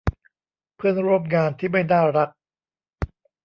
[0.75, 2.29] เพื่อนร่วมงานที่ไม่น่ารัก